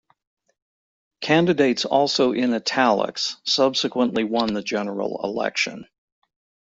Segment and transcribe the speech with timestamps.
[1.21, 5.85] Candidates also in "italics" subsequently won the general election.